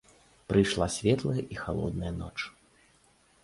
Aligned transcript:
Прыйшла 0.51 0.87
светлая 0.95 1.43
і 1.45 1.55
халодная 1.63 2.13
ноч. 2.21 2.37